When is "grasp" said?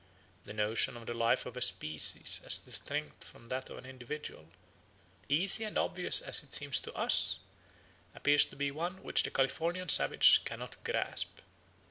10.83-11.41